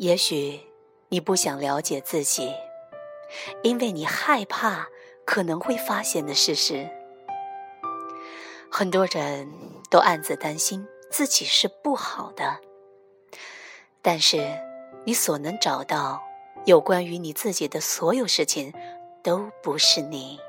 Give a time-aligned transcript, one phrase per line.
[0.00, 0.58] 也许
[1.10, 2.54] 你不想了解自己，
[3.62, 4.88] 因为你害怕
[5.26, 6.88] 可能会发现的事实。
[8.72, 9.52] 很多人
[9.90, 12.60] 都暗自担心自己是不好的，
[14.00, 14.58] 但是
[15.04, 16.22] 你所能找到
[16.64, 18.72] 有关于你自己的所有事情，
[19.22, 20.40] 都不是你。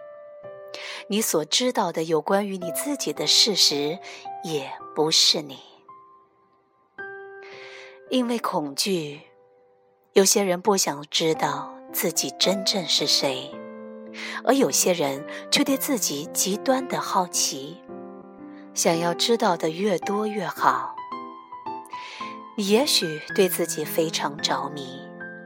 [1.09, 3.99] 你所知道的有关于你自己的事实，
[4.45, 5.59] 也不是你。
[8.09, 9.21] 因为恐惧，
[10.13, 13.49] 有些人不想知道自己真正是谁，
[14.43, 17.77] 而有些人却对自己极端的好奇，
[18.73, 20.93] 想要知道的越多越好。
[22.57, 24.99] 你也许对自己非常着迷。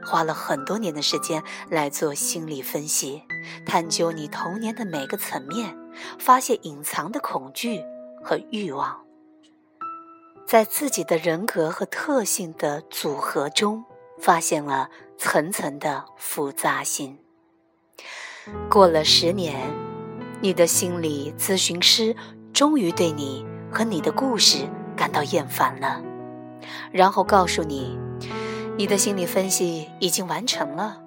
[0.04, 3.22] 花了很多年的时间来做心理分析，
[3.64, 5.76] 探究你童年的每个层面，
[6.18, 7.84] 发现隐藏的恐惧
[8.22, 9.04] 和欲望，
[10.46, 13.84] 在自己的人格和特性的组合中，
[14.18, 17.18] 发现了层层的复杂性。
[18.68, 19.56] 过了十年，
[20.40, 22.14] 你的心理咨询师
[22.52, 26.02] 终于对你和你的故事感到厌烦了，
[26.92, 27.98] 然后告诉你。
[28.78, 31.00] 你的心理分析已经完成了。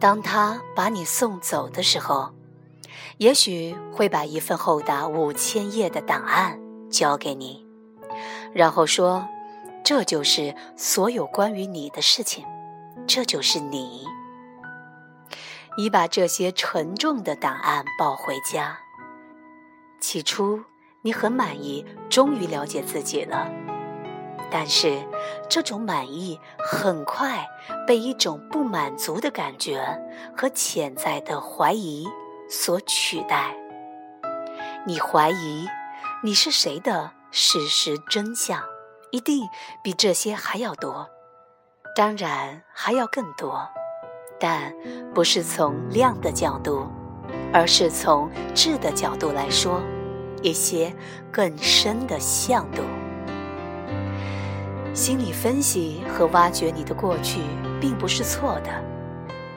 [0.00, 2.30] 当他把你送走的时候，
[3.18, 6.58] 也许会把一份厚达五千页的档案
[6.90, 7.66] 交给你，
[8.54, 9.28] 然后说
[9.88, 12.44] ：“这就是所有关于你的事情，
[13.06, 14.04] 这就是你。”
[15.78, 18.80] 你把这些沉重的档案抱回家。
[19.98, 20.62] 起初，
[21.00, 23.50] 你很满意，终于了解自己了。
[24.50, 25.02] 但是，
[25.48, 27.46] 这种满意很快
[27.86, 29.82] 被一种不满足的感觉
[30.36, 32.06] 和潜在的怀疑
[32.50, 33.56] 所取代。
[34.86, 35.66] 你怀疑
[36.22, 38.62] 你是谁的事实真相，
[39.10, 39.48] 一定
[39.82, 41.08] 比这些还要多，
[41.96, 43.66] 当然还要更多，
[44.38, 44.74] 但
[45.14, 46.86] 不是从量的角度，
[47.52, 49.80] 而是从质的角度来说，
[50.42, 50.94] 一些
[51.32, 52.82] 更深的向度。
[54.92, 57.40] 心理分析和挖掘你的过去
[57.80, 58.70] 并不是错的，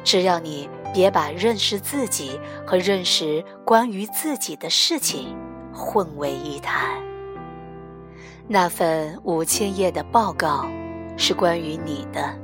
[0.03, 5.35] 只要你别把认识自己和认识关于自己的事情
[5.73, 7.10] 混为一谈。
[8.53, 10.67] 那份五千页的报告
[11.15, 12.35] 是关于你的，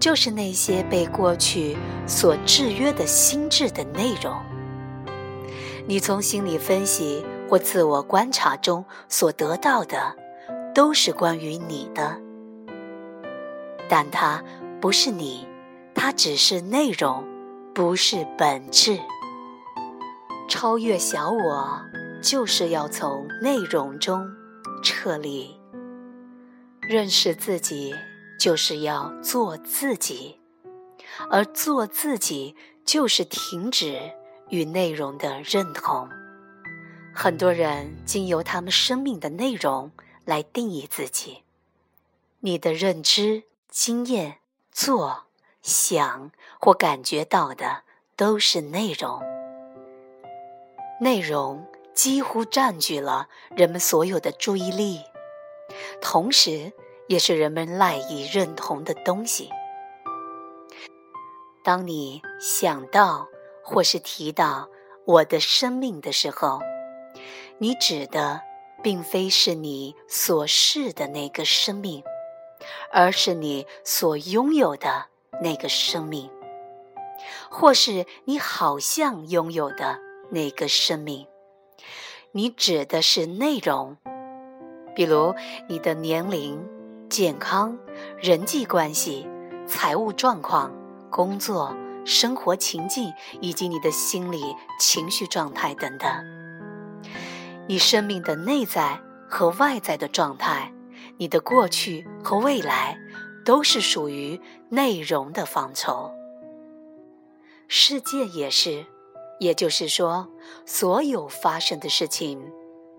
[0.00, 4.34] 就是那些被过去所制约的心智的内容。
[5.86, 10.16] 你从心理分析或自我观察中所得到的。
[10.74, 12.20] 都是关于你的，
[13.88, 14.40] 但它
[14.80, 15.44] 不是你，
[15.92, 17.24] 它只是内容，
[17.74, 18.96] 不是本质。
[20.48, 21.80] 超越小我，
[22.22, 24.24] 就是要从内容中
[24.82, 25.58] 撤离。
[26.80, 27.94] 认识自己，
[28.38, 30.40] 就是要做自己，
[31.30, 34.12] 而做自己，就是停止
[34.48, 36.08] 与内容的认同。
[37.14, 39.90] 很多人经由他们生命的内容。
[40.24, 41.42] 来定义自己，
[42.40, 44.40] 你的认知、经验、
[44.70, 45.24] 做、
[45.62, 46.30] 想
[46.60, 47.84] 或感觉到的
[48.14, 49.22] 都是内容。
[51.00, 51.66] 内容
[51.98, 53.26] 几乎占据了
[53.56, 55.00] 人们所有的注意力，
[56.00, 56.72] 同时
[57.08, 59.50] 也是人们赖以认同的东西。
[61.64, 63.26] 当你想到
[63.64, 64.68] 或是提到
[65.06, 66.60] 我的生命的时候，
[67.58, 68.42] 你指的。
[68.80, 72.00] 并非是你所是的那个生命，
[72.92, 75.06] 而是你所拥有的
[75.42, 76.30] 那个生命，
[77.50, 79.98] 或是你好像拥有的
[80.30, 81.26] 那个生命。
[82.32, 83.96] 你指的是内容，
[84.94, 85.34] 比如
[85.66, 86.62] 你的年龄、
[87.08, 87.78] 健康、
[88.18, 89.26] 人际关系、
[89.66, 90.70] 财务状况、
[91.10, 91.74] 工作、
[92.04, 94.42] 生活情境，以及你的心理
[94.78, 96.10] 情绪状态等等。
[97.66, 100.70] 你生命的内在和外在的状态，
[101.16, 102.98] 你的过去和未来，
[103.42, 104.38] 都是属于
[104.68, 106.12] 内容的范畴。
[107.68, 108.84] 世界也是，
[109.38, 110.28] 也就是说，
[110.66, 112.40] 所有发生的事情，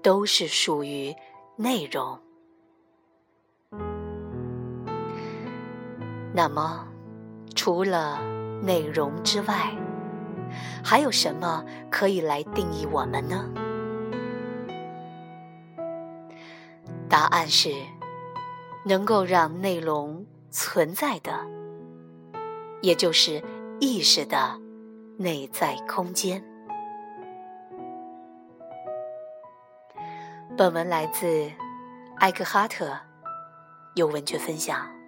[0.01, 1.15] 都是属于
[1.55, 2.19] 内容。
[6.33, 6.87] 那么，
[7.55, 8.19] 除了
[8.61, 9.75] 内容之外，
[10.83, 13.49] 还有什么可以来定义我们呢？
[17.09, 17.73] 答案是，
[18.85, 21.45] 能够让内容存在的，
[22.81, 23.43] 也就是
[23.79, 24.59] 意识的
[25.17, 26.43] 内在空间。
[30.59, 31.49] 本文来自
[32.17, 32.99] 艾克哈特，
[33.93, 34.98] 有文学分享。